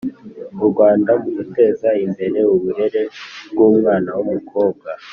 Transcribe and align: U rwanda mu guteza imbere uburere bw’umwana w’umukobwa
U 0.63 0.65
rwanda 0.69 1.11
mu 1.21 1.29
guteza 1.37 1.89
imbere 2.05 2.39
uburere 2.53 3.01
bw’umwana 3.51 4.09
w’umukobwa 4.17 4.87